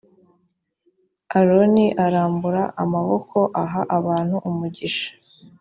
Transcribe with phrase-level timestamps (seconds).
[1.37, 5.07] aroni arambura amaboko aha abantu umugisha